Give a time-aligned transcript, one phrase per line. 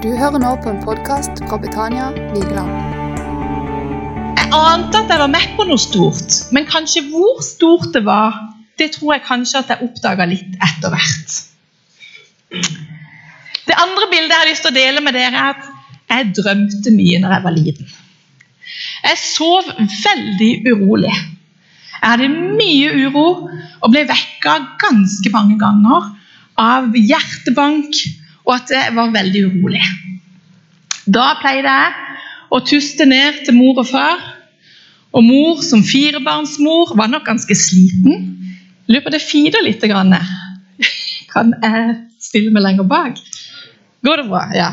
[0.00, 2.70] Du hører nå på en podkast fra Betania Vigeland.
[4.38, 8.38] Jeg ante at jeg var med på noe stort, men kanskje hvor stort det var,
[8.80, 11.34] det tror jeg kanskje at jeg oppdaga litt etter hvert.
[13.68, 15.68] Det andre bildet jeg har lyst til å dele med dere, er at
[16.14, 17.92] jeg drømte mye når jeg var liten.
[19.04, 19.68] Jeg sov
[20.06, 21.12] veldig urolig.
[21.12, 26.08] Jeg hadde mye uro og ble vekka ganske mange ganger
[26.56, 28.00] av hjertebank
[28.50, 29.82] og at jeg var veldig urolig.
[31.06, 32.18] Da pleide jeg
[32.50, 34.24] å tuste ned til mor og far.
[35.14, 38.26] Og mor som firebarnsmor var nok ganske sliten.
[38.90, 39.82] Lurer på det fider litt.
[39.86, 40.16] Grann.
[41.30, 43.18] Kan jeg stille meg lenger bak?
[44.06, 44.44] Går det bra?
[44.54, 44.70] Ja.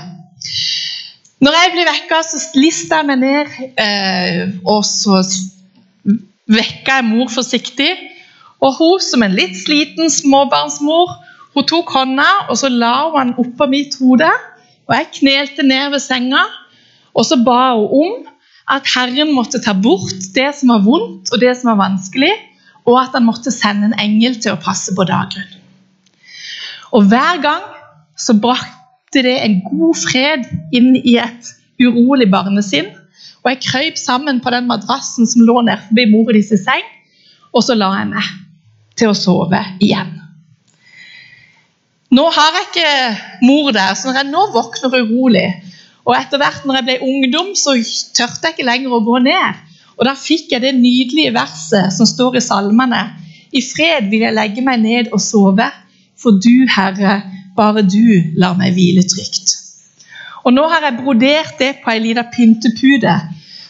[1.44, 5.22] Når jeg blir vekka, så lister jeg meg ned, eh, og så
[6.50, 7.92] vekker jeg mor forsiktig.
[8.58, 11.14] Og hun som en litt sliten småbarnsmor
[11.58, 14.30] hun tok hånda og så la hun den oppå mitt hode.
[14.88, 16.46] og Jeg knelte ned ved senga
[17.18, 18.26] og så ba hun om
[18.68, 22.34] at Herren måtte ta bort det som var vondt og det som var vanskelig,
[22.88, 25.56] og at han måtte sende en engel til å passe på Dagrun.
[26.96, 27.64] Og Hver gang
[28.20, 30.46] så brakte det en god fred
[30.76, 31.52] inn i et
[31.82, 32.92] urolig barnesinn.
[33.44, 36.86] Og jeg krøp sammen på den madrassen som lå nede forbi mor i sin seng,
[37.56, 38.32] og så la jeg meg
[39.00, 40.27] til å sove igjen.
[42.16, 45.48] Nå har jeg ikke mor der, så når jeg nå våkner urolig
[46.08, 47.76] Og etter hvert når jeg ble ungdom, så
[48.16, 49.64] tørte jeg ikke lenger å gå ned.
[50.00, 53.02] Og da fikk jeg det nydelige verset som står i salmene.
[53.52, 55.68] I fred vil jeg legge meg ned og sove,
[56.18, 57.18] for du, Herre,
[57.58, 59.58] bare du lar meg hvile trygt.
[60.48, 63.18] Og nå har jeg brodert det på ei lita pyntepude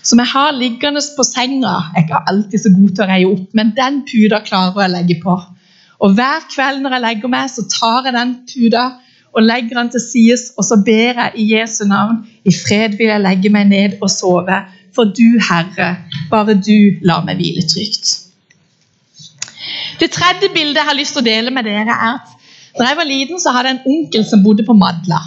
[0.06, 1.74] som jeg har liggende på senga.
[1.96, 4.92] Jeg er ikke alltid så god til å reie opp, men den puta klarer jeg
[4.92, 5.38] å legge på.
[6.00, 8.86] Og Hver kveld når jeg legger meg, så tar jeg den puda
[9.38, 12.24] og legger den til sides, og så ber jeg i Jesu navn.
[12.46, 14.62] I fred vil jeg legge meg ned og sove,
[14.96, 15.90] for du, Herre,
[16.32, 18.16] bare du lar meg hvile trygt.
[20.00, 22.34] Det tredje bildet jeg har lyst til å dele med dere, er at
[22.78, 25.20] da jeg var liten, så hadde jeg en onkel som bodde på Madla.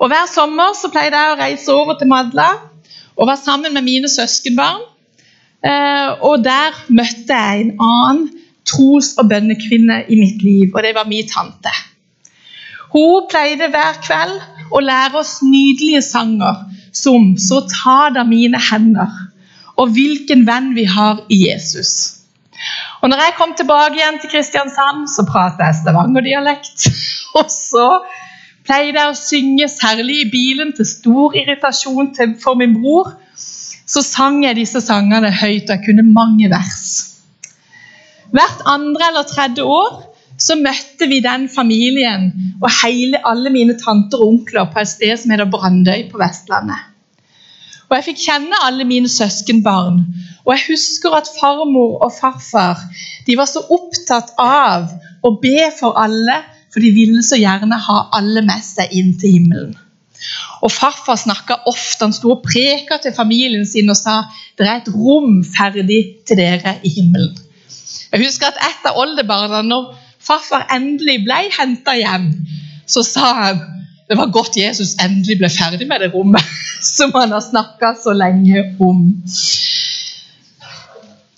[0.00, 2.48] Og Hver sommer så pleide jeg å reise over til Madla
[3.20, 4.80] og var sammen med mine søskenbarn.
[5.60, 8.22] Eh, og der møtte jeg en annen
[8.70, 11.72] tros- og bønnekvinne i mitt liv, og det var min tante.
[12.90, 14.38] Hun pleide hver kveld
[14.74, 19.30] å lære oss nydelige sanger som 'Så ta da mine hender'
[19.78, 22.20] og 'Hvilken venn vi har i Jesus'.
[23.02, 26.90] Og når jeg kom tilbake igjen til Kristiansand, så pratet jeg stavangerdialekt.
[27.38, 28.02] Og så
[28.66, 33.14] pleide jeg å synge, særlig i bilen, til stor irritasjon for min bror.
[33.86, 37.09] Så sang jeg disse sangene høyt, og jeg kunne mange vers.
[38.30, 39.98] Hvert andre eller tredje år
[40.40, 42.30] så møtte vi den familien
[42.62, 46.86] og hele, alle mine tanter og onkler på et sted som heter Brandøy på Vestlandet.
[47.90, 50.04] Og Jeg fikk kjenne alle mine søskenbarn.
[50.46, 52.78] Og jeg husker at farmor og farfar
[53.26, 54.88] de var så opptatt av
[55.26, 56.38] å be for alle,
[56.70, 59.74] for de ville så gjerne ha alle med seg inn til himmelen.
[60.60, 64.22] Og Farfar snakka ofte, han sto og preka til familien sin og sa
[64.58, 67.32] det er et rom ferdig til dere i himmelen.
[68.10, 72.30] Jeg husker at et av oldebarna, når farfar endelig ble henta hjem,
[72.90, 73.60] så sa han
[74.10, 76.42] det var godt Jesus endelig ble ferdig med det rommet
[76.96, 79.04] som han har snakka så lenge om.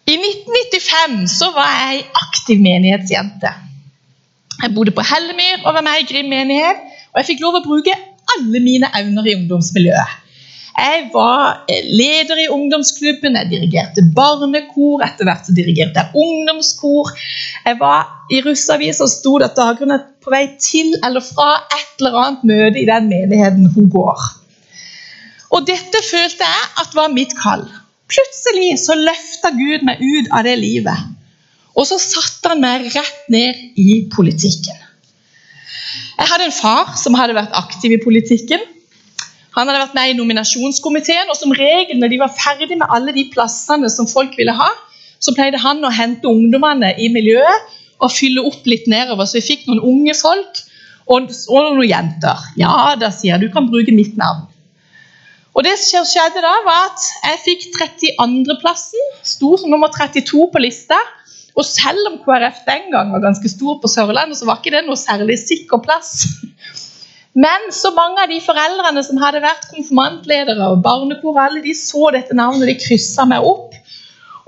[0.08, 3.52] I 1995 så var jeg aktiv menighetsjente.
[4.62, 6.80] Jeg bodde på Hellemyr og var med i Grim menighet.
[7.12, 7.92] Og jeg fikk lov å bruke
[8.32, 10.21] alle mine evner i ungdomsmiljøet.
[10.72, 17.12] Jeg var eh, leder i ungdomsklubben, jeg dirigerte barnekor, etter hvert så dirigerte jeg ungdomskor.
[17.66, 22.18] Jeg var i russeavis og det at dagene på vei til eller fra et eller
[22.22, 24.24] annet møte i den menigheten hun går.
[25.52, 27.66] Og dette følte jeg at var mitt kall.
[28.08, 31.10] Plutselig så løfta Gud meg ut av det livet.
[31.76, 34.76] Og så satte han meg rett ned i politikken.
[36.16, 38.60] Jeg hadde en far som hadde vært aktiv i politikken.
[39.56, 43.12] Han hadde vært med i nominasjonskomiteen, og som regel når de var ferdig med alle
[43.16, 44.70] de plassene som folk ville ha,
[45.22, 49.28] så pleide han å hente ungdommene i miljøet og fylle opp litt nedover.
[49.28, 50.62] Så vi fikk noen unge folk
[51.06, 52.48] og, og noen jenter.
[52.58, 54.48] Ja, da sier jeg du kan bruke mitt navn.
[55.52, 59.10] Og det som skjedde da, var at jeg fikk 32.-plassen.
[59.34, 60.96] Sto som nummer 32 på lista.
[61.52, 64.86] Og selv om KrF den gang var ganske stor på Sørlandet, så var ikke det
[64.86, 66.24] noe særlig sikker plass.
[67.32, 72.10] Men så mange av de foreldrene som hadde vært konfirmantledere og barnekor, alle de så
[72.12, 73.72] dette navnet, de kryssa meg opp.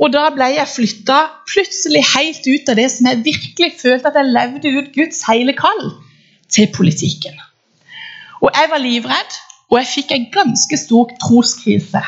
[0.02, 4.18] Og da ble jeg flytta plutselig helt ut av det som jeg virkelig følte at
[4.20, 5.84] jeg levde ut Guds hele kall,
[6.52, 7.38] til politikken.
[8.44, 9.38] Og jeg var livredd,
[9.72, 12.02] og jeg fikk en ganske stor troskrise.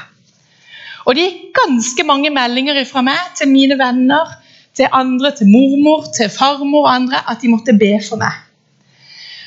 [1.07, 4.35] Og det gikk ganske mange meldinger fra meg til mine venner,
[4.77, 8.35] til andre, til mormor, til farmor og andre, at de måtte be for meg.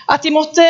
[0.09, 0.65] At de måtte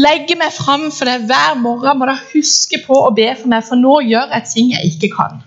[0.00, 2.00] legge meg fram for deg hver morgen.
[2.00, 5.14] Må da huske på å be for meg, for nå gjør jeg ting jeg ikke
[5.16, 5.40] kan.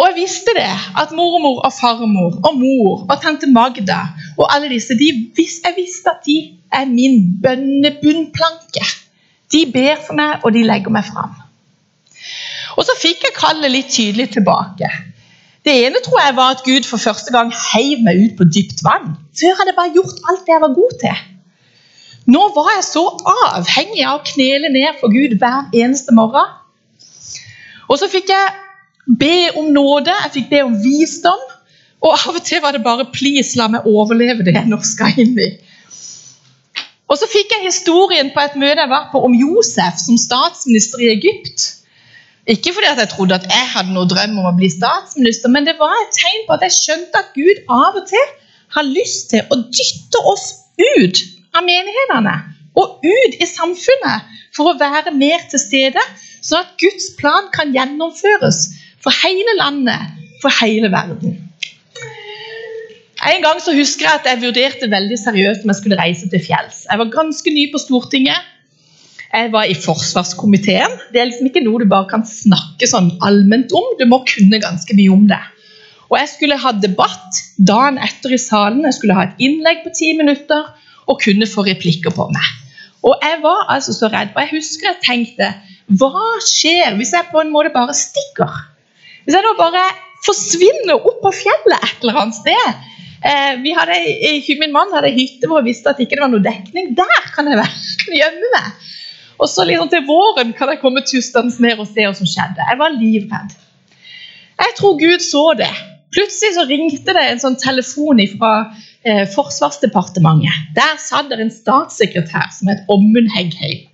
[0.00, 3.98] Og jeg visste det, at mormor og farmor og mor og tante Magda
[4.38, 6.38] og alle disse, de, jeg visste at de
[6.72, 8.86] er min bønnebunnplanke.
[9.52, 11.34] De ber for meg, og de legger meg fram.
[12.78, 14.88] Og så fikk jeg kallet litt tydelig tilbake.
[15.66, 18.80] Det ene tror jeg var at Gud for første gang heiv meg ut på dypt
[18.86, 19.10] vann.
[19.36, 21.18] Før hadde jeg bare gjort alt det jeg var god til.
[22.30, 26.46] Nå var jeg så avhengig av å knele ned for Gud hver eneste morgen.
[27.90, 31.40] Og så fikk jeg be om nåde, jeg fikk be om visdom.
[32.00, 35.18] Og av og til var det bare 'please, la meg overleve det jeg nå skal
[35.18, 35.58] inn i'.
[37.10, 41.02] Og så fikk jeg historien på et møte jeg var på om Josef som statsminister
[41.02, 41.66] i Egypt.
[42.46, 45.74] Ikke fordi jeg trodde at jeg hadde noe drøm om å bli statsminister, men det
[45.82, 48.26] var et tegn på at jeg skjønte at Gud av og til
[48.76, 50.46] har lyst til å dytte oss
[50.78, 52.36] ut av menighetene
[52.78, 56.02] og ut i samfunnet for å være mer til stede,
[56.40, 58.62] sånn at Guds plan kan gjennomføres
[59.02, 61.38] for hele landet, for hele verden.
[63.20, 66.40] En gang så husker jeg at jeg vurderte veldig seriøst om jeg skulle reise til
[66.40, 66.86] fjells.
[66.88, 68.48] Jeg var ganske ny på Stortinget.
[69.30, 70.96] Jeg var i forsvarskomiteen.
[71.12, 73.92] Det er liksom ikke noe du bare kan snakke sånn allment om.
[74.00, 75.42] Du må kunne ganske mye om det.
[76.08, 78.82] Og Jeg skulle ha debatt dagen etter i salen.
[78.88, 80.72] Jeg skulle ha et innlegg på ti minutter
[81.10, 82.50] og kunne få replikker på meg.
[83.06, 84.34] Og Jeg var altså så redd.
[84.34, 85.48] Og jeg husker jeg tenkte
[86.00, 88.52] Hva skjer hvis jeg på en måte bare stikker?
[89.24, 89.84] Hvis jeg da bare
[90.26, 92.66] forsvinner opp på fjellet et eller annet sted
[93.24, 93.96] eh, vi hadde,
[94.60, 96.92] Min mann hadde hytte hvor jeg visste at ikke det var noe dekning.
[96.98, 97.80] Der kan jeg være,
[98.20, 98.86] gjemme meg.
[99.40, 102.66] Og så liksom til våren kan jeg komme tustende ned og se hva som skjedde.
[102.68, 103.56] Jeg var livredd.
[104.60, 105.72] Jeg tror Gud så det.
[106.12, 108.52] Plutselig så ringte det en sånn telefon fra
[109.04, 110.74] eh, Forsvarsdepartementet.
[110.76, 113.86] Der satt det en statssekretær som het Ommund Heggheim.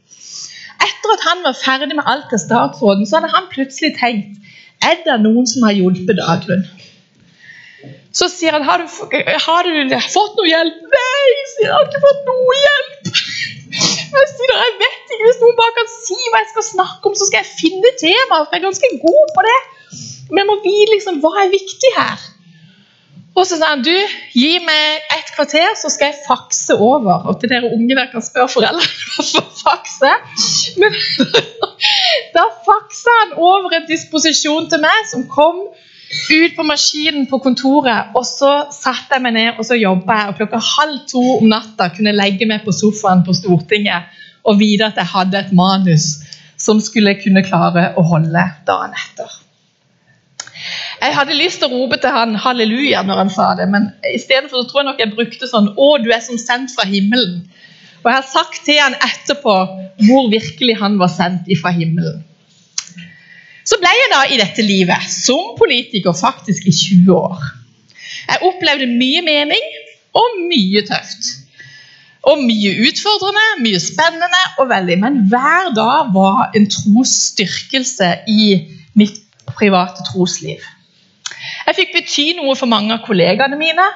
[0.86, 4.36] Etter at han var ferdig med alt til statsråden, så hadde han plutselig tenkt
[4.84, 6.66] er det noen som har hjulpet Dagrun.
[8.16, 10.78] Så sier han har du, har du fått noe hjelp.
[10.92, 13.10] Nei, sier han, jeg har ikke fått noe hjelp.
[13.76, 17.16] Jeg sier jeg vet ikke, Hvis noen bare kan si hva jeg skal snakke om,
[17.18, 18.40] så skal jeg finne tema.
[18.44, 19.58] For jeg er ganske god på det.
[20.30, 22.24] Men jeg må vite liksom, hva er viktig her.
[23.36, 23.92] Og så sa han du,
[24.32, 27.26] gi meg et kvarter, så skal jeg fakse over.
[27.28, 30.12] Og til dere unge der kan spørre foreldrene for fakse.
[30.80, 30.96] Men
[32.36, 35.66] da faksa han over en disposisjon til meg som kom
[36.06, 40.32] ut på maskinen på kontoret, og så satte jeg meg ned og så jobba jeg.
[40.32, 44.60] Og klokka halv to om natta kunne jeg legge meg på sofaen på Stortinget og
[44.62, 46.14] vite at jeg hadde et manus
[46.56, 49.42] som skulle kunne klare å holde dagen etter.
[51.00, 54.64] Jeg hadde lyst til å rope til han halleluja når han sa det, men istedenfor
[54.68, 57.42] tror jeg nok jeg brukte sånn Å, du er som sendt fra himmelen.
[58.02, 59.56] Og jeg har sagt til han etterpå
[60.06, 62.22] hvor virkelig han var sendt ifra himmelen.
[63.66, 67.42] Så ble jeg da i dette livet som politiker faktisk i 20 år.
[68.26, 69.66] Jeg opplevde mye mening
[70.16, 71.32] og mye tøft.
[72.26, 74.96] Og mye utfordrende, mye spennende og veldig.
[75.02, 78.46] Men hver dag var en trosstyrkelse i
[78.98, 80.62] mitt private trosliv.
[81.66, 83.86] Jeg fikk bety noe for mange av kollegaene mine.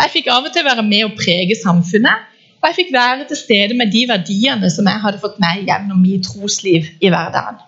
[0.00, 2.30] Jeg fikk av og til være med og prege samfunnet.
[2.62, 6.00] Og jeg fikk være til stede med de verdiene som jeg hadde fått med gjennom
[6.00, 7.58] mitt trosliv i hverdagen.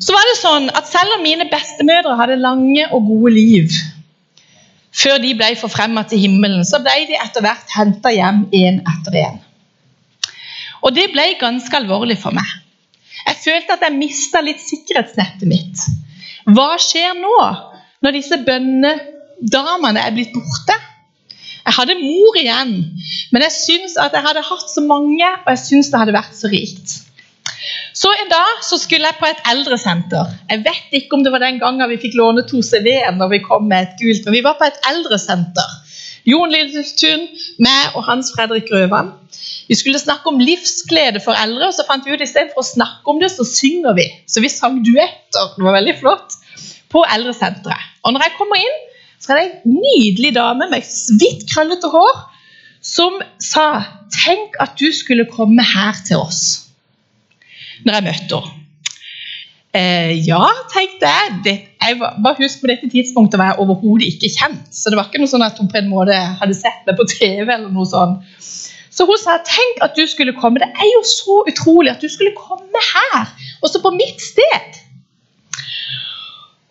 [0.00, 3.76] Så var det sånn at Selv om mine bestemødre hadde lange og gode liv
[4.94, 9.16] før de ble forfremma til himmelen, så ble de etter hvert henta hjem én etter
[9.24, 9.40] én.
[10.86, 12.46] Og det ble ganske alvorlig for meg.
[13.24, 15.82] Jeg følte at jeg mista litt sikkerhetsnettet mitt.
[16.44, 17.36] Hva skjer nå,
[18.04, 20.76] når disse bønnedamene er blitt borte?
[21.64, 22.74] Jeg hadde mor igjen,
[23.32, 26.36] men jeg syns at jeg hadde hatt så mange, og jeg syns det hadde vært
[26.36, 26.98] så rikt.
[27.96, 30.34] Så en dag så skulle jeg på et eldresenter.
[30.50, 33.40] Jeg vet ikke om det var den gangen vi fikk låne to CV-er når vi
[33.46, 35.72] kom med et gult, men vi var på et eldresenter.
[36.28, 37.26] Jon Lilletun,
[37.64, 39.12] meg og Hans Fredrik Grøvan.
[39.68, 43.12] Vi skulle snakke om livsglede for eldre, og så fant vi ut istedenfor å snakke
[43.12, 44.06] om det, så synger vi.
[44.28, 45.54] Så vi sang duetter.
[45.56, 46.36] Det var veldig flott.
[46.92, 47.88] På eldresenteret.
[48.04, 48.76] Og når jeg kommer inn,
[49.18, 50.84] så er det en nydelig dame med
[51.18, 52.12] hvitt, krøllete hår
[52.84, 53.66] som sa
[54.14, 56.42] Tenk at du skulle komme her til oss
[57.84, 58.60] når jeg møtte henne.
[59.74, 61.30] Eh, ja, tenkte jeg.
[61.42, 64.68] Det, jeg var, bare husk På dette tidspunktet var jeg overhodet ikke kjent.
[64.70, 67.08] Så det var ikke noe sånn at hun på en måte hadde sett meg på
[67.10, 67.42] TV.
[67.42, 68.22] eller noe sånt.
[68.94, 70.62] Så hun sa tenk at du skulle komme.
[70.62, 73.30] Det er jo så utrolig at du skulle komme her,
[73.66, 74.80] også på mitt sted.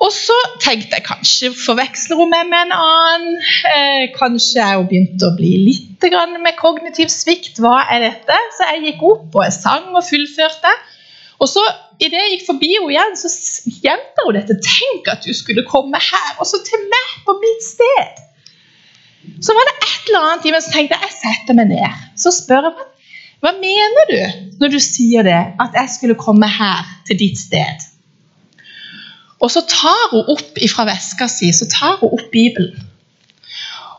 [0.03, 3.38] Og så tenkte jeg kanskje forveksler hun meg med en annen.
[3.70, 6.08] Eh, kanskje jeg begynte å bli litt
[6.44, 7.62] med kognitiv svikt.
[7.63, 8.39] Hva er dette?
[8.58, 10.74] Så jeg gikk opp og jeg sang og fullførte.
[11.39, 11.63] Og så
[12.01, 13.30] Idet jeg gikk forbi henne igjen, så
[13.84, 14.58] gjentar hun dette.
[14.65, 18.24] Tenk at du skulle komme her, også til meg, på mitt sted.
[19.43, 22.03] Så var det et eller annet i meg som tenkte jeg setter meg ned.
[22.19, 22.89] Så spør jeg
[23.43, 24.19] hva mener du
[24.62, 27.81] når du sier det, at jeg skulle komme her til ditt sted?
[29.43, 32.88] Og så tar hun opp fra veska si så tar hun opp Bibelen.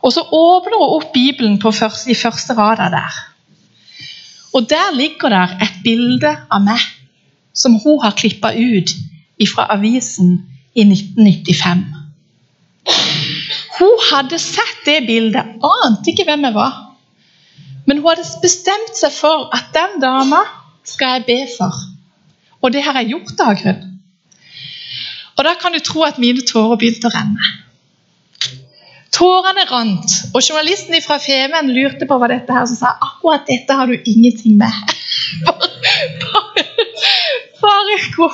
[0.01, 3.21] Og så åpner hun opp Bibelen første, i første rada der.
[4.57, 6.81] Og der ligger der et bilde av meg
[7.53, 8.95] som hun har klippa ut
[9.51, 10.39] fra avisen
[10.73, 11.85] i 1995.
[13.75, 16.77] Hun hadde sett det bildet, ante ikke hvem jeg var.
[17.85, 20.41] Men hun hadde bestemt seg for at den dama
[20.87, 21.83] skal jeg be for.
[22.63, 23.83] Og det har jeg gjort av grunn.
[25.35, 27.51] Og da kan du tro at mine tårer begynte å renne.
[29.15, 33.75] Tårene rant, og journalisten fra Femen lurte på hva dette her, som sa akkurat dette
[33.75, 34.95] har du ingenting med.
[35.47, 36.65] bare,
[37.61, 38.29] bare gå.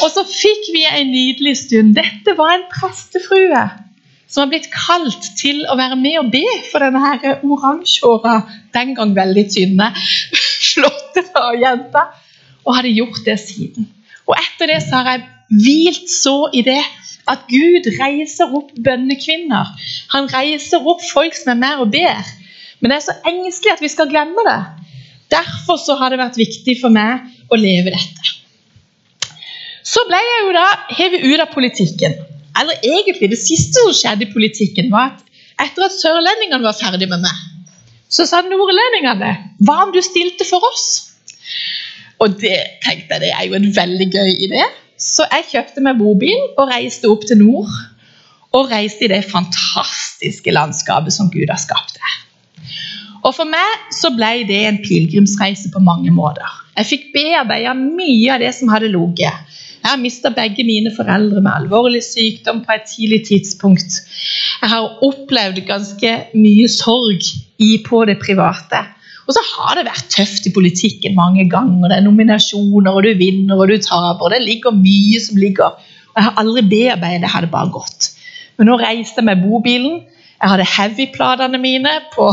[0.00, 1.96] Og så fikk vi en nydelig stund.
[1.96, 3.64] Dette var en prestefrue
[4.28, 8.40] som har blitt kalt til å være med og be for denne her oransjehåra,
[8.74, 9.90] den gang veldig tynne,
[10.72, 11.24] flotte
[11.60, 12.08] jenta,
[12.64, 13.88] og hadde gjort det siden.
[14.24, 15.26] Og etter det så har jeg
[15.64, 16.80] hvilt så i det
[17.30, 19.70] at Gud reiser opp bønnekvinner.
[20.12, 22.32] Han reiser opp folk som er med og ber.
[22.80, 24.60] Men det er så engstelig at vi skal glemme det.
[25.32, 28.34] Derfor så har det vært viktig for meg å leve dette.
[29.84, 32.16] Så ble jeg jo da hevet ut av politikken.
[32.60, 37.08] Eller egentlig, det siste som skjedde i politikken, var at etter at sørlendingene var ferdig
[37.10, 37.42] med meg,
[38.10, 39.32] så sa nordlendingene
[39.66, 40.86] hva om du stilte for oss?
[42.22, 44.62] Og det tenkte jeg det er jo en veldig gøy idé.
[45.00, 47.72] Så jeg kjøpte meg bobil og reiste opp til nord.
[48.54, 52.20] Og reiste i det fantastiske landskapet som Gud har skapt der.
[53.24, 56.46] Og For meg så ble det en pilegrimsreise på mange måter.
[56.76, 59.53] Jeg fikk bearbeida mye av det som hadde ligget.
[59.84, 63.98] Jeg har mista begge mine foreldre med alvorlig sykdom på et tidlig tidspunkt.
[64.62, 67.26] Jeg har opplevd ganske mye sorg
[67.84, 68.80] på det private.
[69.28, 71.90] Og så har det vært tøft i politikken mange ganger.
[71.90, 74.32] Det er nominasjoner, og du vinner og du taper.
[74.32, 75.76] Det ligger mye som ligger.
[75.76, 78.10] Og Jeg har aldri bearbeidet, det hadde bare gått.
[78.56, 80.00] Men nå reiste jeg med bobilen.
[80.40, 82.30] Jeg hadde heavy-platene mine på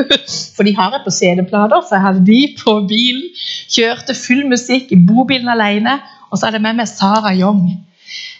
[0.56, 3.26] For de har jeg på CD-plater, så jeg hadde de på bilen.
[3.68, 5.98] Kjørte full musikk i bobilen alene.
[6.30, 7.66] Og så hadde jeg med meg Sara Young.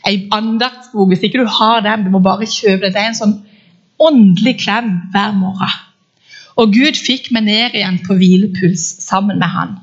[0.07, 1.11] Ei andaktsbok.
[1.11, 2.95] Hvis ikke du har den, du må bare kjøpe den.
[2.95, 3.39] Det er en sånn
[4.01, 5.79] åndelig klem hver morgen.
[6.61, 9.79] Og Gud fikk meg ned igjen på hvilepuls sammen med han.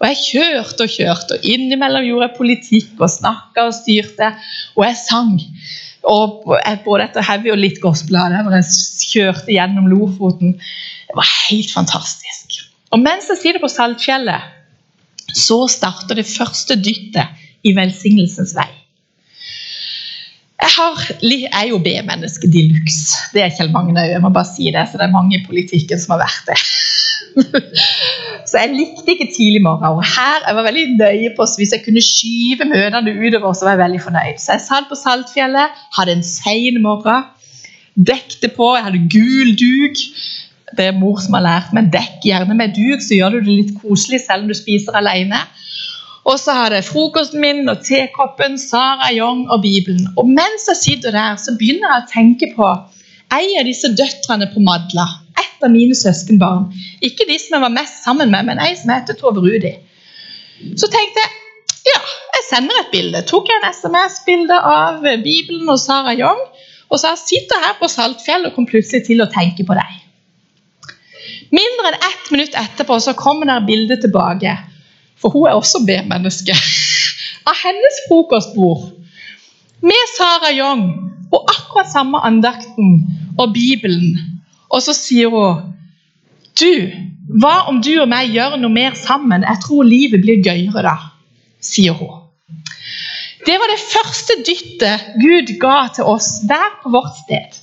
[0.00, 4.32] Og Jeg kjørte og kjørte, og innimellom gjorde jeg politikk og snakka og styrte.
[4.76, 5.36] Og jeg sang.
[6.04, 6.42] Og
[6.84, 10.58] både etter heavy og litt gospel når jeg kjørte gjennom Lofoten.
[11.08, 12.58] Det var helt fantastisk.
[12.92, 14.50] Og mens jeg sitter på Saltfjellet,
[15.36, 18.70] så starter det første dyttet i velsignelsens vei.
[20.64, 23.18] Jeg, har, jeg er jo B-menneske de luxe.
[23.34, 24.12] Det er Kjell Magne òg.
[24.14, 26.58] Jeg må bare si det, så det er mange i politikken som har vært det.
[28.48, 29.98] så jeg likte ikke tidlig morgen.
[29.98, 33.66] Og her jeg var veldig nøye på så Hvis jeg kunne skyve møtene utover, så
[33.66, 34.40] var jeg veldig fornøyd.
[34.40, 37.28] Så jeg satt på Saltfjellet, hadde en sein morgen,
[37.94, 40.06] dekte på, jeg hadde gul duk.
[40.76, 43.58] Det er mor som har lært meg dekk gjerne med duk, så gjør du det
[43.60, 45.40] litt koselig selv om du spiser alene.
[46.24, 50.06] Og så har jeg frokosten min og tekoppen, Sara Young og Bibelen.
[50.16, 52.70] Og mens jeg sitter der, så begynner jeg å tenke på
[53.34, 55.04] ei av disse døtrene på Madla.
[55.40, 56.70] Et av mine søskenbarn.
[57.04, 59.74] Ikke de som jeg var mest sammen med, men ei som heter Tove Rudi.
[60.80, 61.40] Så tenkte jeg
[61.84, 62.00] ja,
[62.38, 63.20] jeg sender et bilde.
[63.28, 66.40] Tok jeg en SMS-bilde av Bibelen og Sara Young.
[66.88, 70.00] Og sa sitter her på Saltfjell og kom plutselig til å tenke på deg.
[71.54, 74.56] Mindre enn ett minutt etterpå så kommer der bildet tilbake
[75.24, 76.52] for hun er også B-menneske,
[77.48, 78.90] av hennes frokostbord
[79.84, 80.84] med Sara Young
[81.32, 82.98] og akkurat samme andakten
[83.38, 84.18] og Bibelen.
[84.68, 85.70] Og så sier hun
[86.54, 86.70] Du,
[87.42, 89.42] hva om du og meg gjør noe mer sammen?
[89.42, 90.94] Jeg tror livet blir gøyere da,
[91.58, 92.20] sier hun.
[93.44, 97.58] Det var det første dyttet Gud ga til oss der på vårt sted.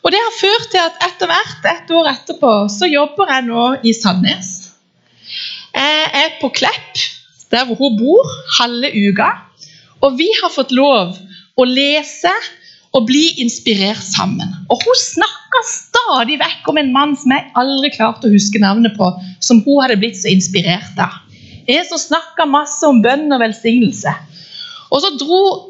[0.00, 3.64] Og Det har ført til at etter hvert, et år etterpå, så jobber jeg nå
[3.84, 4.48] i Sandnes.
[5.74, 7.02] Jeg er på Klepp,
[7.52, 9.28] der hvor hun bor, halve uka.
[10.00, 11.18] Og vi har fått lov
[11.60, 12.32] å lese
[12.96, 14.48] og bli inspirert sammen.
[14.72, 18.96] Og Hun snakker stadig vekk om en mann som jeg aldri klarte å huske navnet
[18.96, 19.12] på,
[19.44, 21.20] som hun hadde blitt så inspirert av.
[21.70, 24.14] En som snakka masse om bønn og velsignelse.
[24.90, 25.69] Og så dro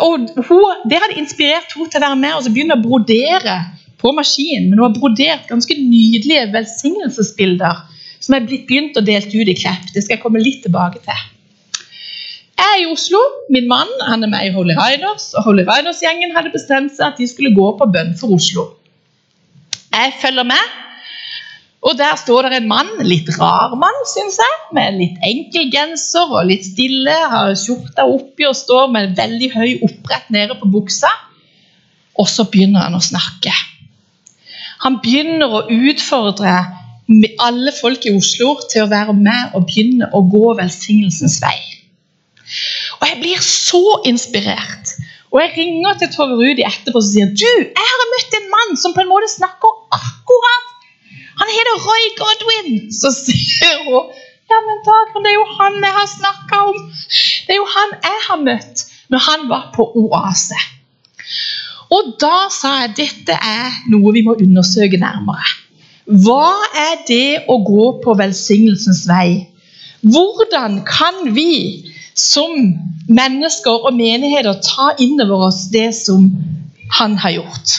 [0.00, 3.58] og hun, Det hadde inspirert henne til å være med og så begynne å brodere
[4.00, 4.70] på maskinen.
[4.70, 7.82] Men hun har brodert ganske nydelige velsignelsesbilder
[8.24, 9.90] som er blitt begynt å delt ut i Klepp.
[9.92, 11.24] Det skal jeg komme litt tilbake til.
[12.54, 13.20] Jeg er i Oslo.
[13.52, 17.20] Min mann han er med i Holy Riders, og Holy Riders-gjengen hadde bestemt seg at
[17.20, 18.70] de skulle gå på bønn for Oslo.
[19.94, 20.70] Jeg følger med,
[21.84, 26.30] og der står det en mann, litt rar mann, syns jeg, med litt enkel genser
[26.32, 31.10] og litt stille, har skjorta oppi og står med veldig høy opprett nede på buksa.
[32.16, 33.52] Og så begynner han å snakke.
[34.86, 36.56] Han begynner å utfordre
[37.44, 41.58] alle folk i Oslo til å være med og begynne å gå velsignelsens vei.
[43.00, 44.94] Og jeg blir så inspirert.
[45.34, 48.78] Og jeg ringer til Tove Rudi etterpå og sier du, jeg har møtt en mann
[48.80, 50.73] som på en måte snakker akkurat.
[51.40, 52.78] Han heter Roy Godwin.
[52.92, 54.12] Så sier hun
[54.44, 56.80] ja, men Dagrun, det er jo han jeg har snakka om.
[57.46, 60.58] Det er jo han jeg har møtt når han var på Oase.
[61.94, 65.48] Og da sa jeg dette er noe vi må undersøke nærmere.
[66.04, 69.46] Hva er det å gå på velsignelsens vei?
[70.04, 72.54] Hvordan kan vi som
[73.10, 76.28] mennesker og menigheter ta inn over oss det som
[76.94, 77.74] han har gjort.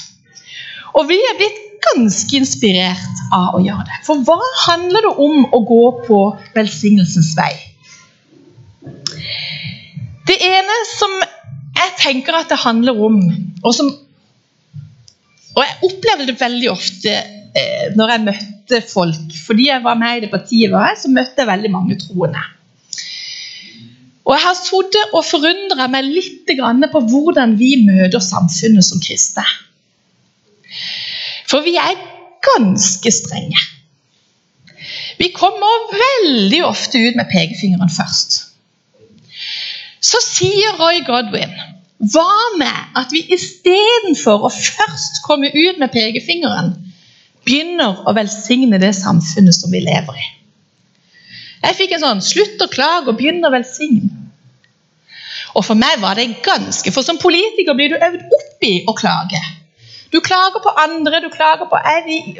[0.95, 4.01] Og vi er blitt ganske inspirert av å gjøre det.
[4.07, 6.19] For hva handler det om å gå på
[6.55, 7.53] velsignelsens vei?
[10.25, 11.13] Det ene som
[11.75, 13.21] jeg tenker at det handler om,
[13.63, 13.93] og som
[15.55, 19.35] Og jeg opplevde det veldig ofte eh, når jeg møtte folk.
[19.45, 22.41] Fordi jeg var med i det partiet, var jeg, så møtte jeg veldig mange troende.
[24.25, 26.51] Og Jeg har sittet og forundra meg litt
[26.91, 29.45] på hvordan vi møter samfunnet som kristne.
[31.49, 31.97] For vi er
[32.45, 33.61] ganske strenge.
[35.17, 38.41] Vi kommer veldig ofte ut med pekefingeren først.
[40.05, 41.55] Så sier Roy Godwin
[42.11, 46.73] hva med at vi istedenfor å først komme ut med pekefingeren,
[47.47, 50.27] begynner å velsigne det samfunnet som vi lever i?
[51.63, 54.11] Jeg fikk en sånn 'slutt å klage og begynn å velsigne'.
[55.55, 58.93] Og for meg var det ganske For som politiker blir du øvd opp i å
[58.93, 59.39] klage.
[60.15, 61.79] Du klager på andre, du klager på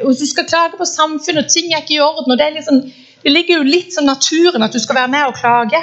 [0.06, 2.32] og du skal klage på samfunnet, og ting er ikke i orden.
[2.32, 2.80] og det, liksom,
[3.22, 5.82] det ligger jo litt som naturen at du skal være med og klage.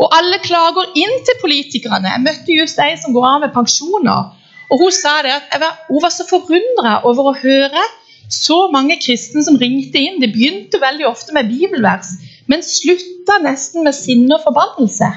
[0.00, 2.10] Og alle klager inn til politikerne.
[2.10, 4.34] Jeg møtte just ei som går av med pensjoner.
[4.70, 7.86] og Hun sa det at var, hun var så forundra over å høre
[8.30, 10.18] så mange kristne som ringte inn.
[10.22, 12.16] Det begynte veldig ofte med bibelvers,
[12.50, 15.14] men slutta nesten med sinne og forbannelse.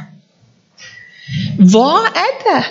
[1.74, 2.62] Hva er det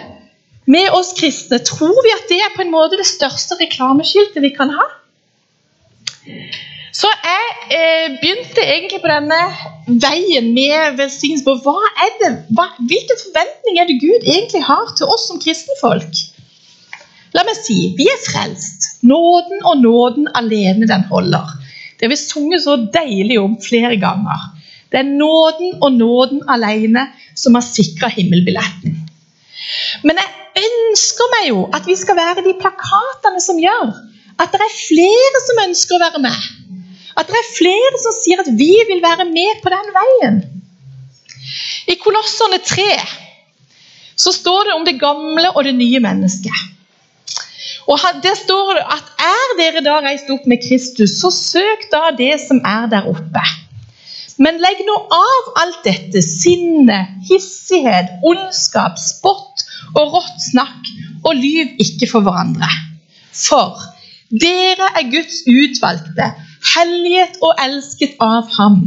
[0.70, 1.59] med oss kristne?
[1.66, 4.88] Tror vi at det er på en måte det største reklameskiltet vi kan ha?
[6.92, 9.38] Så jeg eh, begynte egentlig på denne
[9.88, 14.92] veien med velsignelse på hva er det, hva, hvilken forventning er det Gud egentlig har
[14.98, 16.20] til oss som kristenfolk?
[17.33, 18.90] La meg si vi er frelst.
[19.09, 21.48] Nåden og nåden alene den holder.
[21.96, 24.51] Det har vi sunget så deilig om flere ganger.
[24.92, 28.98] Det er nåden og nåden alene som har sikra himmelbilletten.
[30.05, 33.92] Men jeg ønsker meg jo at vi skal være de plakatene som gjør
[34.40, 36.48] at det er flere som ønsker å være med.
[37.20, 40.38] At det er flere som sier at vi vil være med på den veien.
[41.90, 42.87] I Kolosserne 3
[44.22, 46.68] så står det om det gamle og det nye mennesket.
[47.90, 52.11] Og Der står det at er dere da reist opp med Kristus, så søk da
[52.16, 53.42] det som er der oppe
[54.42, 59.62] men legg nå av alt dette sinne, hissighet, ondskap, spott
[59.94, 60.88] og rått snakk,
[61.22, 62.68] og lyv ikke for hverandre.
[63.33, 63.78] For
[64.33, 66.33] dere er Guds utvalgte,
[66.74, 68.83] helliget og elsket av Ham.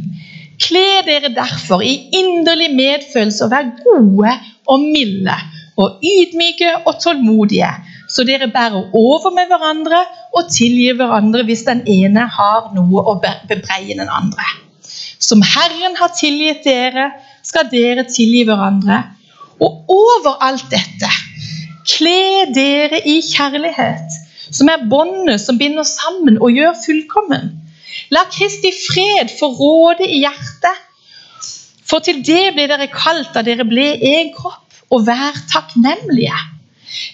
[0.62, 4.36] Kle dere derfor i inderlig medfølelse og vær gode
[4.72, 5.36] og milde
[5.76, 7.72] og ydmyke og tålmodige,
[8.08, 10.04] så dere bærer over med hverandre
[10.36, 14.65] og tilgir hverandre hvis den ene har noe å bebreie den andre.
[15.20, 17.10] Som Herren har tilgitt dere,
[17.46, 19.02] skal dere tilgi hverandre.
[19.64, 21.12] Og over alt dette,
[21.88, 24.18] kle dere i kjærlighet,
[24.52, 27.54] som er båndet som binder sammen og gjør fullkommen.
[28.14, 30.82] La Kristi fred få råde i hjertet.
[31.86, 36.38] For til det ble dere kalt da dere ble én kropp, og vær takknemlige.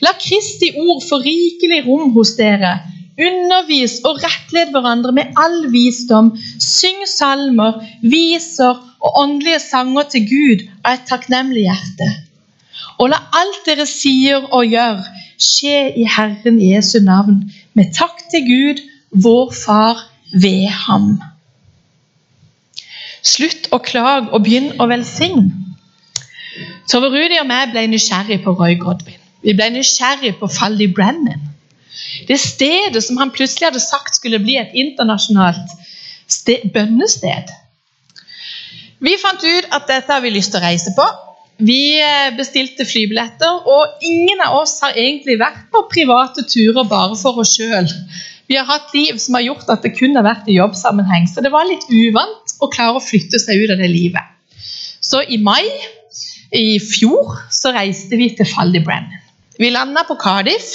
[0.04, 2.80] La Kristi ord få rikelig rom hos dere,
[3.20, 6.32] Undervis og rettled hverandre med all visdom.
[6.60, 12.08] Syng salmer, viser og åndelige sanger til Gud av et takknemlig hjerte.
[13.02, 15.02] Og la alt dere sier og gjør,
[15.42, 17.44] skje i Herren Jesu navn,
[17.74, 21.18] med takk til Gud, vår Far, ved ham.
[23.22, 25.52] Slutt å klage og begynn å velsigne.
[26.90, 29.20] Tove Rudi og jeg ble nysgjerrig på Roy Godwin.
[29.42, 31.51] Vi ble nysgjerrig på Falli Brennan.
[32.28, 35.74] Det stedet som han plutselig hadde sagt skulle bli et internasjonalt
[36.32, 37.52] sted, bønnested.
[39.02, 41.06] Vi fant ut at dette har vi lyst til å reise på.
[41.62, 47.18] Vi eh, bestilte flybilletter, og ingen av oss har egentlig vært på private turer bare
[47.20, 47.90] for oss sjøl.
[48.50, 51.44] Vi har hatt liv som har gjort at det kun har vært i jobbsammenheng, så
[51.44, 54.26] det var litt uvant å klare å flytte seg ut av det livet.
[55.02, 55.66] Så i mai
[56.52, 59.14] i fjor så reiste vi til Faldibrand.
[59.62, 60.74] Vi landa på Cardiff.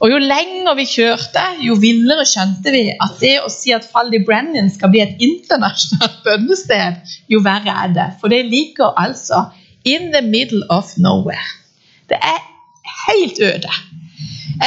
[0.00, 4.20] Og Jo lenger vi kjørte, jo villere skjønte vi at det å si at Faldi
[4.26, 7.00] Brennan skal bli et internasjonalt bønnested,
[7.32, 8.08] jo verre er det.
[8.20, 9.46] For det ligger altså
[9.88, 11.48] in the middle of nowhere.
[12.12, 12.42] Det er
[13.06, 13.72] helt øde.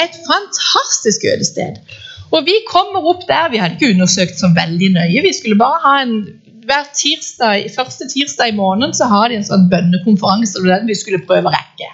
[0.01, 1.77] Et fantastisk ødested.
[2.31, 3.49] Og vi kommer opp der.
[3.53, 5.23] Vi hadde ikke undersøkt så veldig nøye.
[5.25, 6.19] Vi skulle bare ha en
[6.69, 10.59] hver tirsdag, Første tirsdag i måneden så har de en sånn bønnekonferanse.
[10.59, 11.89] og den vi skulle prøve å rekke.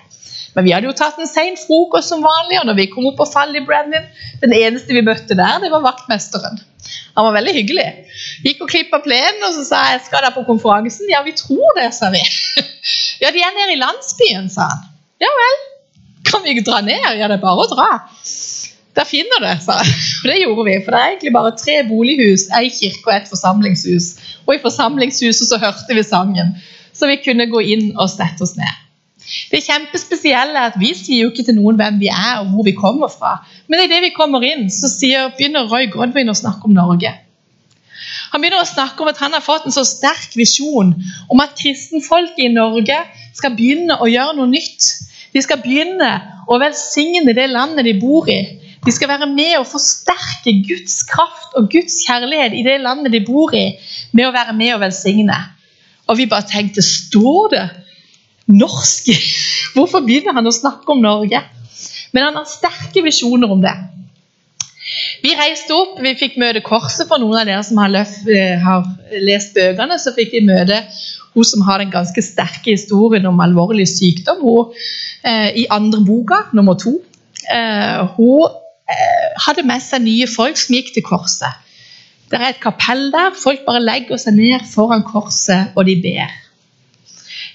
[0.56, 3.20] Men vi hadde jo tatt en sein frokost som vanlig, og når vi kom opp
[3.20, 4.08] på Fall i Brennan,
[4.41, 6.62] den eneste vi møtte der, det var vaktmesteren.
[7.15, 7.86] Han var veldig hyggelig.
[8.46, 11.08] Gikk og klippa plenen, og så sa jeg skal dere på konferansen.
[11.12, 12.22] Ja, vi tror det, sa vi.
[13.24, 14.86] ja, de er nede i landsbyen, sa han.
[15.24, 15.58] Ja vel.
[16.28, 17.04] Kan vi ikke dra ned?
[17.20, 17.89] Ja, det er bare å dra.
[18.96, 19.96] Der finner det, sa jeg.
[20.26, 20.78] Det gjorde vi.
[20.86, 24.08] For det er egentlig bare tre bolighus, ei kirke og et forsamlingshus.
[24.48, 26.56] Og i forsamlingshuset så hørte vi sangen.
[26.96, 28.85] Så vi kunne gå inn og sette oss ned.
[29.52, 32.66] Det kjempespesielle er at vi sier jo ikke til noen hvem vi er og hvor
[32.68, 33.40] vi kommer fra.
[33.68, 37.14] Men idet vi kommer inn, så sier, begynner Roy Godwin å snakke om Norge.
[38.34, 40.94] Han begynner å snakke om at han har fått en så sterk visjon
[41.32, 42.98] om at kristenfolket i Norge
[43.36, 44.92] skal begynne å gjøre noe nytt.
[45.34, 46.12] De skal begynne
[46.52, 48.40] å velsigne det landet de bor i.
[48.86, 53.24] De skal være med og forsterke Guds kraft og Guds kjærlighet i det landet de
[53.26, 53.72] bor i,
[54.14, 55.40] med å være med og velsigne.
[56.06, 57.66] Og vi bare tenkte Står det
[58.52, 59.12] norsk.
[59.76, 61.42] Hvorfor begynner han å snakke om Norge?
[62.16, 63.74] Men han har sterke visjoner om det.
[65.26, 68.62] Vi reiste opp, vi fikk møte Korset for noen av dere som har, løft, eh,
[68.62, 68.86] har
[69.26, 69.98] lest bøkene.
[70.00, 70.84] Så fikk vi møte
[71.36, 74.44] hun som har den ganske sterke historien om alvorlig sykdom.
[74.46, 74.72] Hun,
[75.24, 77.00] eh, I andre boka, nummer to.
[77.52, 78.48] Eh, hun
[78.90, 81.62] eh, hadde med seg nye folk som gikk til korset.
[82.32, 83.36] Det er et kapell der.
[83.38, 86.32] Folk bare legger seg ned foran korset, og de ber.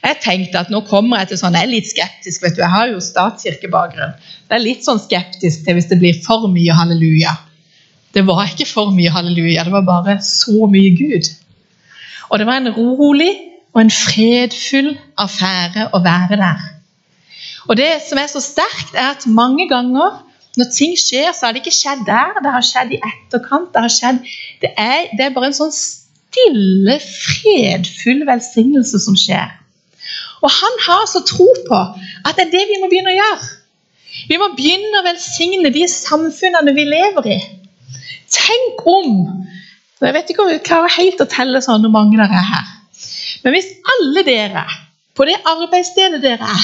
[0.00, 2.42] Jeg tenkte at nå kommer jeg til sånn, jeg er litt skeptisk.
[2.42, 4.16] vet du, Jeg har jo statskirkebakgrunn.
[4.48, 7.36] Jeg er litt sånn skeptisk til hvis det blir for mye halleluja.
[8.16, 11.28] Det var ikke for mye halleluja, det var bare så mye Gud.
[12.30, 13.30] Og det var en rolig
[13.74, 16.64] og en fredfull affære å være der.
[17.68, 20.24] Og det som er så sterkt, er at mange ganger
[20.58, 23.70] når ting skjer, så har det ikke skjedd der, det har skjedd i etterkant.
[23.74, 24.24] Det har skjedd,
[24.64, 29.59] det er, det er bare en sånn stille, fredfull velsignelse som skjer.
[30.40, 31.80] Og han har så tro på
[32.24, 33.48] at det er det vi må begynne å gjøre.
[34.30, 37.38] Vi må begynne å velsigne de samfunnene vi lever i.
[38.30, 39.10] Tenk om
[40.00, 42.68] Jeg vet ikke om vi klarer helt å telle sånn hvor mange dere er her.
[43.44, 44.62] Men hvis alle dere,
[45.12, 46.62] på det arbeidsstedet dere er,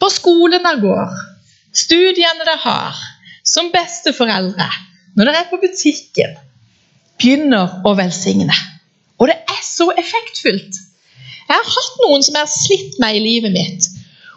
[0.00, 1.18] på skolen dere går,
[1.76, 3.02] studiene dere har,
[3.44, 4.70] som besteforeldre,
[5.18, 6.38] når dere er på butikken,
[7.20, 8.56] begynner å velsigne
[9.20, 10.80] Og det er så effektfullt.
[11.50, 13.88] Jeg har hatt noen som har slitt meg i livet mitt.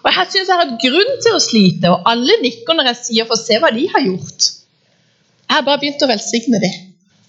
[0.04, 3.02] Og jeg syns jeg har hatt grunn til å slite, og alle nikker når jeg
[3.04, 4.50] sier 'få se hva de har gjort'.
[5.48, 6.76] Jeg har bare begynt å velsigne dem.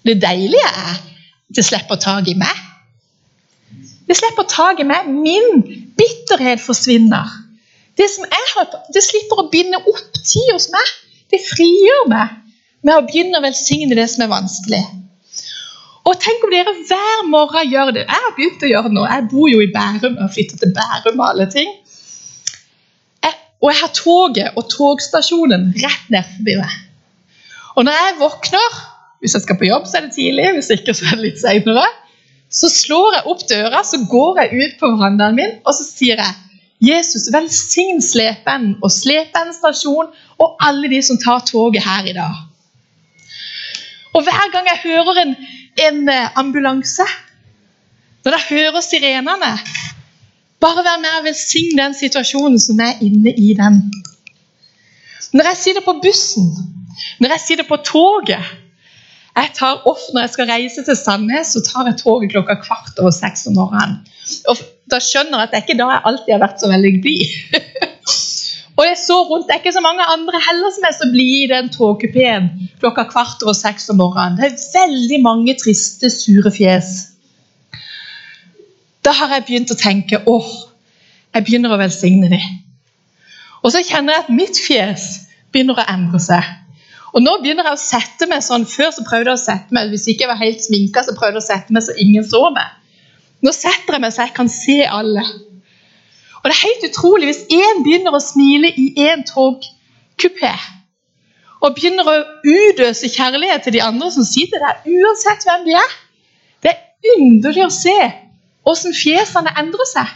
[0.05, 0.97] Det deilige er
[1.55, 2.55] det slipper tak i meg.
[4.07, 5.07] Det slipper tak i meg.
[5.09, 5.61] Min
[5.97, 7.29] bitterhet forsvinner.
[7.97, 10.89] Det, som jeg har, det slipper å binde opp tid hos meg.
[11.31, 12.33] Det frigjør meg
[12.85, 14.83] med å begynne å velsigne det som er vanskelig.
[16.05, 18.05] Og tenk om dere hver morgen gjør det.
[18.05, 19.05] Jeg har begynt å gjøre det nå.
[19.09, 21.71] Jeg bor jo i Bærum og flytter til Bærum og alle ting.
[23.25, 26.75] Jeg, og jeg har toget og togstasjonen rett ned forbi meg.
[27.75, 28.79] Og når jeg våkner,
[29.19, 31.41] hvis jeg skal på jobb, så er det tidlig, hvis ikke så er det litt
[31.41, 31.85] senere,
[32.53, 36.21] så slår jeg opp døra, så går jeg ut på verandaen min, og så sier
[36.21, 36.41] jeg
[36.85, 40.11] Jesus, velsign Slepen og Slepen stasjon
[40.43, 42.43] og alle de som tar toget her i dag.
[44.15, 45.35] Og hver gang jeg hører en
[45.77, 47.05] en eh, ambulanse.
[48.25, 49.51] Når jeg hører sirenene,
[50.63, 53.81] bare vær med og velsign den situasjonen som er inne i den.
[55.35, 56.47] Når jeg sitter på bussen,
[57.19, 58.53] når jeg sitter på toget
[59.35, 62.99] jeg tar ofte Når jeg skal reise til Sandnes, så tar jeg toget klokka kvart
[63.03, 63.97] over seks om morgenen.
[64.47, 66.93] Og da skjønner jeg at det er ikke da jeg alltid har vært så veldig
[67.03, 67.33] blid.
[68.75, 71.43] og jeg så rundt, Det er ikke så mange andre heller som er så blide
[71.43, 74.37] i den togkupeen klokka kvart over seks om morgenen.
[74.37, 76.89] Det er veldig mange triste, sure fjes.
[79.05, 80.51] Da har jeg begynt å tenke åh,
[81.35, 82.45] jeg begynner å velsigne dem.
[83.63, 85.07] Og så kjenner jeg at mitt fjes
[85.53, 86.43] begynner å endre seg.
[87.15, 89.93] Og nå begynner jeg å sette meg sånn, Før så prøvde jeg å sette meg
[89.93, 92.49] hvis ikke jeg var helt sminka, så prøvde jeg å sette meg så ingen så
[92.51, 92.73] meg.
[93.45, 95.23] Nå setter jeg meg så jeg kan se alle.
[96.45, 100.51] Og det er helt utrolig hvis én begynner å smile i én togkupé
[101.65, 102.13] og begynner å
[102.45, 105.95] utøse kjærlighet til de andre som sitter der, uansett hvem de er.
[106.61, 107.95] Det er underlig å se
[108.61, 110.11] hvordan fjesene endrer seg.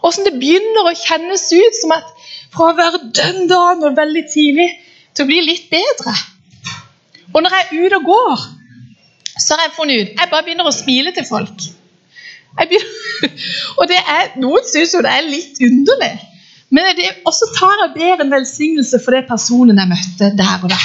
[0.00, 2.08] Hvordan det begynner å kjennes ut som at
[2.54, 4.70] fra å være dønn dan og veldig tidlig
[5.12, 6.14] til å bli litt bedre.
[7.34, 8.48] Og når jeg er ute og går,
[9.36, 11.68] så har jeg funnet ut Jeg bare begynner å smile til folk.
[13.78, 16.12] Og det er, Noen syns jo det er litt underlig,
[16.70, 20.80] men også tar jeg bedre en velsignelse for det personen jeg møtte der og da.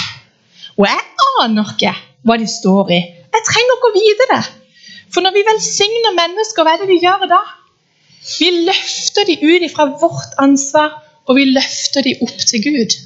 [0.75, 1.04] Og jeg
[1.41, 1.93] aner ikke
[2.25, 3.01] hva de står i.
[3.36, 4.41] Jeg trenger ikke å vite det.
[5.13, 7.41] For når vi velsigner mennesker, hva er det vi gjør da?
[8.25, 10.97] Vi løfter dem ut fra vårt ansvar,
[11.30, 12.97] og vi løfter dem opp til Gud.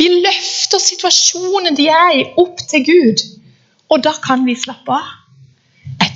[0.00, 3.24] Vi løfter situasjonen de er i, opp til Gud.
[3.92, 5.19] Og da kan vi slappe av.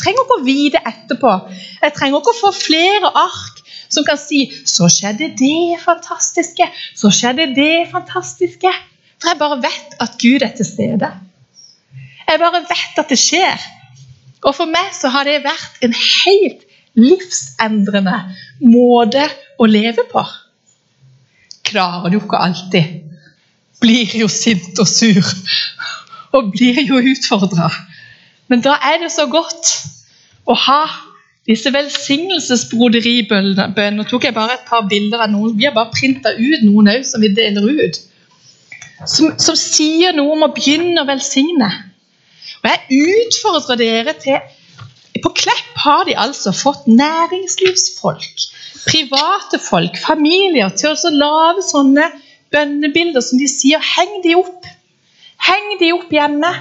[0.04, 1.34] Trenger ikke å vite etterpå.
[1.80, 7.10] Jeg trenger ikke å få flere ark som kan si 'Så skjedde det fantastiske', 'Så
[7.10, 8.74] skjedde det fantastiske'.
[9.18, 11.08] For jeg bare vet at Gud er til stede.
[12.28, 13.60] Jeg bare vet at det skjer.
[14.44, 16.64] Og for meg så har det vært en helt
[16.94, 18.18] livsendrende
[18.60, 19.24] måte
[19.58, 20.24] å leve på.
[21.64, 23.00] Klarer du ikke alltid
[23.80, 25.24] blir jo sint og sur.
[26.34, 27.70] Og blir jo utfordra.
[28.48, 29.70] Men da er det så godt
[30.44, 30.82] å ha
[31.48, 33.90] disse velsignelsesbroderibønnene.
[33.96, 35.56] Nå tok jeg bare et par bilder av noen.
[35.58, 37.96] Vi har bare printa ut noen òg som vi deler ut.
[39.04, 41.70] Som, som, sier noe om å begynne å velsigne.
[42.62, 42.80] Og Jeg
[43.26, 44.38] utfordrer dere til
[45.24, 48.36] På Klepp har de altså fått næringslivsfolk,
[48.84, 52.04] private folk, familier til å lage sånne
[52.52, 54.62] bønnebilder som de sier, heng de opp.
[55.44, 56.52] Heng de opp hjemme.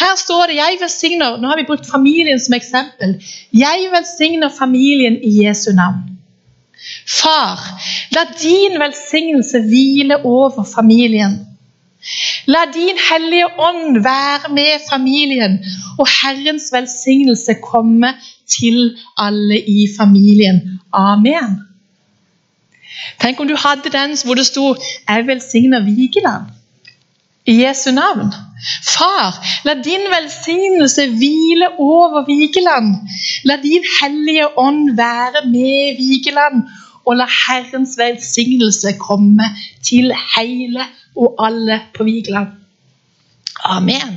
[0.00, 3.10] Her står det 'Jeg velsigner' Nå har vi brukt familien som eksempel.
[3.52, 6.12] 'Jeg velsigner familien i Jesu navn'.
[7.20, 7.58] Far,
[8.10, 11.46] la din velsignelse hvile over familien.
[12.46, 15.64] La din Hellige Ånd være med familien,
[15.98, 18.14] og Herrens velsignelse komme
[18.48, 20.80] til alle i familien.
[20.92, 21.60] Amen.
[23.20, 24.74] Tenk om du hadde den hvor det sto
[25.08, 26.61] 'Jeg velsigner Vigeland'
[27.46, 28.32] i Jesu navn.
[28.86, 32.94] Far, la din velsignelse hvile over Vigeland.
[33.44, 36.62] La din hellige ånd være med Vigeland,
[37.06, 39.48] og la Herrens velsignelse komme
[39.82, 42.52] til hele og alle på Vigeland.
[43.64, 44.12] Amen.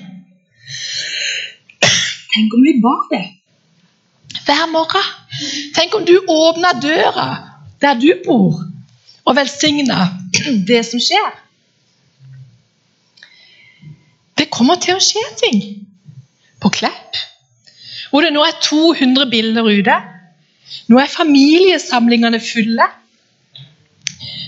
[2.36, 3.26] Tenk om vi ba det
[4.46, 5.06] hver morgen.
[5.74, 7.28] Tenk om du åpna døra
[7.82, 8.62] der du bor,
[9.26, 10.08] og velsigna
[10.68, 11.44] det som skjer.
[14.36, 15.62] Det kommer til å skje ting
[16.62, 17.19] på Klepp,
[18.12, 19.95] hvor det nå er 200 bilder ute.
[20.91, 22.88] Nå er familiesamlingene fulle.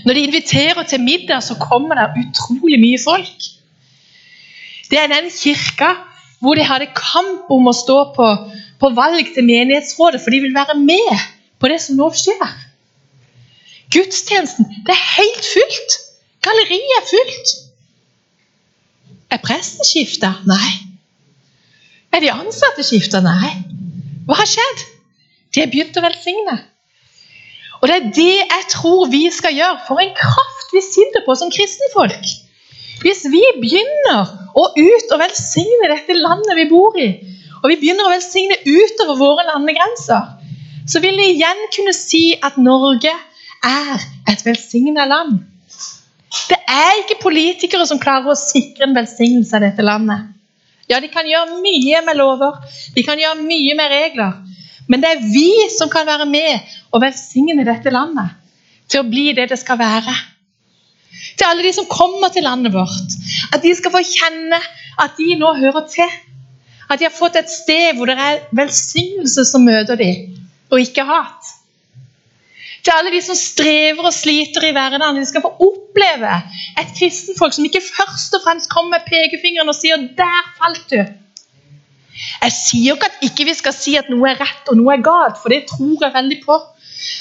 [0.06, 3.48] Når de inviterer til middag, så kommer det utrolig mye folk.
[4.88, 5.94] Det er den kirka
[6.40, 8.26] hvor de hadde kamp om å stå på,
[8.78, 11.24] på valg til menighetsrådet, for de vil være med
[11.58, 12.52] på det som nå skjer.
[13.92, 15.96] Gudstjenesten det er helt fullt.
[16.44, 17.54] Galleriet er fylt.
[19.28, 20.32] Er presten skifta?
[20.48, 20.70] Nei.
[22.14, 23.20] Er de ansatte skifta?
[23.24, 23.52] Nei.
[24.28, 24.84] Hva har skjedd?
[25.52, 26.56] De har begynt å velsigne.
[27.78, 29.82] Og det er det jeg tror vi skal gjøre.
[29.86, 32.32] For en kraft vi sitter på som kristenfolk.
[33.04, 37.12] Hvis vi begynner å ut og velsigne dette landet vi bor i,
[37.60, 40.34] og vi begynner å velsigne utover våre landegrenser,
[40.88, 43.12] så vil vi igjen kunne si at Norge
[43.66, 45.38] er et velsigna land.
[46.48, 50.34] Det er ikke politikere som klarer å sikre en velsignelse av dette landet.
[50.88, 52.60] Ja, de kan gjøre mye med lover,
[52.94, 54.36] de kan gjøre mye med regler.
[54.88, 58.36] Men det er vi som kan være med og velsigne dette landet
[58.88, 60.14] til å bli det det skal være.
[61.36, 63.16] Til alle de som kommer til landet vårt.
[63.52, 64.60] At de skal få kjenne
[64.98, 66.16] at de nå hører til.
[66.88, 70.38] At de har fått et sted hvor det er velsignelse som møter dem,
[70.72, 71.52] og ikke hat.
[72.88, 75.18] Til alle de som strever og sliter i hverdagen.
[75.20, 76.30] De skal få oppleve
[76.80, 81.10] et kristenfolk som ikke først og fremst kommer med pekefingeren og sier 'der falt du'.
[82.42, 85.04] Jeg sier ikke at ikke vi skal si at noe er rett og noe er
[85.04, 86.56] galt, for det tror jeg veldig på.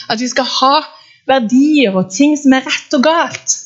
[0.09, 0.75] At vi skal ha
[1.27, 3.57] verdier og ting som er rett og galt.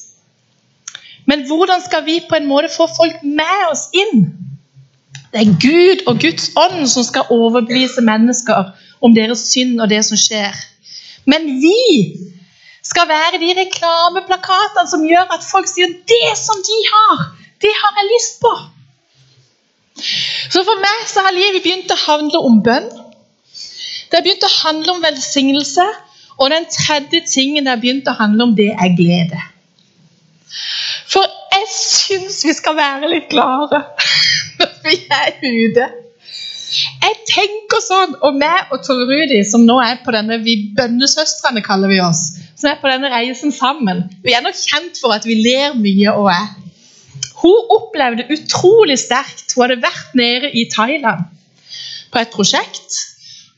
[1.30, 4.26] Men hvordan skal vi på en måte få folk med oss inn?
[5.32, 10.02] Det er Gud og Guds ånd som skal overbevise mennesker om deres synd og det
[10.10, 10.58] som skjer.
[11.30, 11.82] Men vi
[12.86, 17.26] skal være de reklameplakatene som gjør at folk sier det som de har,
[17.62, 18.54] det har jeg lyst på.
[20.52, 22.90] Så for meg så har livet begynt å handle om bønn.
[24.10, 25.86] Det har begynt å handle om velsignelse.
[26.42, 29.38] Og den tredje tingen det har begynt å handle om, det er glede.
[31.12, 33.84] For jeg syns vi skal være litt klare
[34.60, 35.88] når vi er ute.
[37.02, 41.64] Jeg tenker sånn, og meg og Tore Rudi, som nå er på denne vi bønnesøstrene
[41.66, 42.28] kaller vi oss,
[42.60, 46.14] som er på denne reisen sammen Vi er nok kjent for at vi ler mye
[46.14, 46.50] og er.
[47.42, 51.26] Hun opplevde utrolig sterkt Hun hadde vært nede i Thailand
[52.12, 53.00] på et prosjekt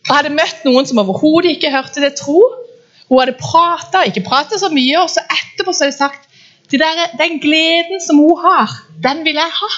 [0.07, 2.39] og hadde møtt noen som overhodet ikke hørte det tro.
[3.07, 6.29] Hun hadde prata, ikke prata så mye, og så etterpå så hadde de sagt
[6.71, 8.71] de der, den gleden som hun har,
[9.03, 9.69] den vil jeg ha.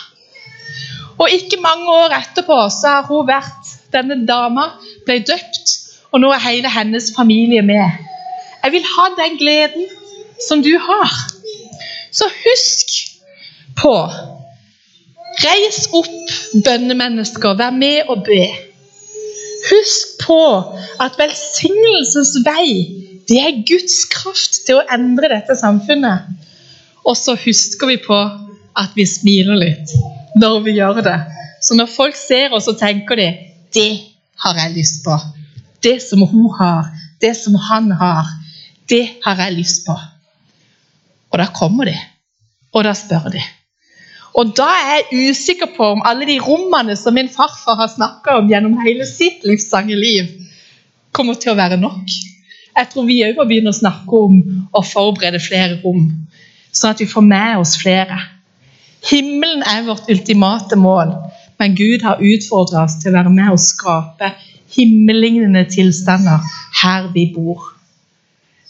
[1.17, 4.65] Og ikke mange år etterpå så har hun vært Denne dama
[5.07, 5.71] ble døpt,
[6.11, 8.01] og nå er hele hennes familie med.
[8.63, 9.85] Jeg vil ha den gleden
[10.47, 11.11] som du har.
[12.11, 12.91] Så husk
[13.79, 13.93] på
[15.45, 16.33] Reis opp,
[16.65, 17.55] bønnemennesker.
[17.59, 18.43] Vær med og be.
[19.69, 20.39] Husk på
[21.03, 22.67] at velsignelsens vei,
[23.27, 26.27] det er Guds kraft til å endre dette samfunnet.
[27.05, 28.19] Og så husker vi på
[28.75, 29.95] at vi smiler litt
[30.35, 31.17] når vi gjør det.
[31.61, 33.29] Så når folk ser oss, så tenker de
[33.75, 33.91] det
[34.43, 35.15] har jeg lyst på.
[35.83, 36.89] Det som hun har,
[37.21, 38.29] det som han har,
[38.89, 39.95] det har jeg lyst på.
[41.31, 41.95] Og da kommer de,
[42.73, 43.41] og da spør de.
[44.35, 48.37] Og da er jeg usikker på om alle de rommene som min farfar har snakka
[48.39, 50.31] om gjennom hele sitt livslange liv,
[51.15, 52.11] kommer til å være nok.
[52.75, 54.39] Jeg tror vi òg må begynne å snakke om
[54.75, 56.09] å forberede flere rom
[56.75, 58.17] sånn at vi får med oss flere.
[59.05, 61.13] Himmelen er vårt ultimate mål,
[61.59, 64.31] men Gud har utfordret oss til å være med og skape
[64.75, 66.41] himmellignende tilstander
[66.81, 67.69] her vi bor.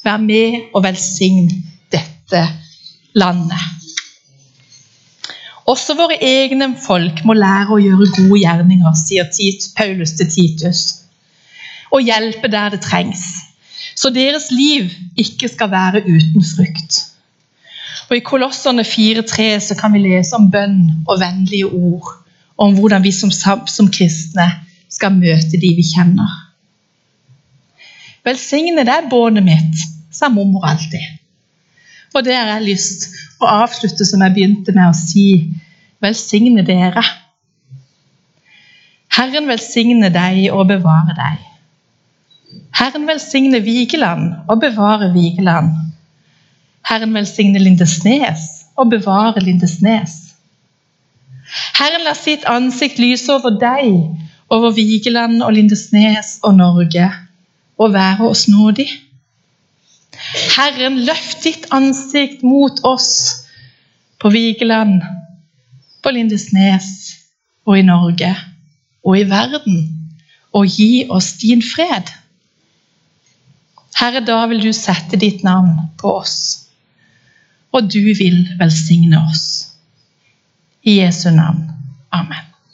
[0.06, 1.48] Vær med og velsign
[1.94, 2.44] dette
[3.18, 3.72] landet.
[5.66, 9.32] Også våre egne folk må lære å gjøre gode gjerninger, sier
[9.78, 10.84] Paulus til Titus,
[11.90, 13.24] og hjelpe der det trengs,
[13.96, 17.15] så deres liv ikke skal være uten frukt.
[18.10, 22.12] Og I Kolosserne 4,3 så kan vi lese om bønn og vennlige ord.
[22.58, 23.32] Om hvordan vi som,
[23.68, 24.48] som kristne
[24.92, 26.32] skal møte de vi kjenner.
[28.26, 31.04] Velsigne deg, båndet mitt, sa mormor alltid.
[32.16, 33.10] Og det har jeg lyst
[33.44, 35.28] å avslutte som jeg begynte med å si.
[36.04, 37.04] Velsigne dere.
[39.16, 41.44] Herren velsigne deg og bevare deg.
[42.76, 45.85] Herren velsigne Vigeland og bevare Vigeland.
[46.86, 50.14] Herren velsigne Lindesnes og bevare Lindesnes.
[51.80, 53.90] Herren la sitt ansikt lyse over deg,
[54.54, 57.08] over Vigeland og Lindesnes og Norge,
[57.82, 58.88] og være oss nådig.
[60.56, 63.10] Herren, løft ditt ansikt mot oss
[64.22, 65.02] på Vigeland,
[66.06, 66.92] på Lindesnes
[67.66, 68.30] og i Norge
[69.06, 69.82] og i verden,
[70.54, 72.14] og gi oss din fred.
[73.98, 76.65] Herre, da vil du sette ditt navn på oss
[77.76, 79.46] og du vil velsigne oss.
[80.84, 81.66] I Jesu navn.
[82.16, 82.55] Amen.